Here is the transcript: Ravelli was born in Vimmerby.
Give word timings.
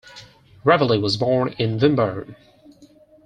Ravelli 0.65 0.99
was 0.99 1.15
born 1.15 1.49
in 1.59 1.77
Vimmerby. 1.77 2.33